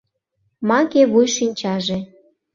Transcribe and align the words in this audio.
Маке 0.67 1.01
вуй 1.11 1.27
шинчаже 1.35 1.97